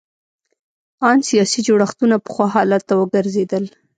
ان 1.09 1.17
سیاسي 1.29 1.59
جوړښتونه 1.67 2.15
پخوا 2.25 2.47
حالت 2.55 2.81
ته 2.89 2.93
وګرځېدل. 3.01 3.63